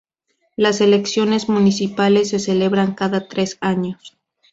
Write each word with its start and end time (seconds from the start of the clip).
Las 0.55 0.81
elecciones 0.81 1.47
municipales 1.47 2.29
se 2.29 2.39
celebran 2.39 2.95
cada 2.95 3.27
tres 3.27 3.59
años. 3.61 4.17